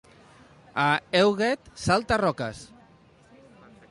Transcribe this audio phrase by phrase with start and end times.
[0.83, 0.85] A
[1.19, 2.65] Èguet, salta-roques.